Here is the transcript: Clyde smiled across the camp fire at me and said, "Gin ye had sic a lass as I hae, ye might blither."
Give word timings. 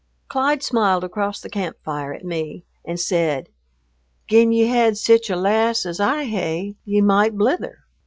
Clyde 0.29 0.63
smiled 0.63 1.03
across 1.03 1.39
the 1.41 1.47
camp 1.51 1.77
fire 1.85 2.11
at 2.11 2.25
me 2.25 2.63
and 2.83 2.99
said, 2.99 3.49
"Gin 4.27 4.51
ye 4.51 4.65
had 4.65 4.97
sic 4.97 5.29
a 5.29 5.35
lass 5.35 5.85
as 5.85 5.99
I 5.99 6.23
hae, 6.23 6.75
ye 6.83 7.01
might 7.01 7.37
blither." 7.37 7.83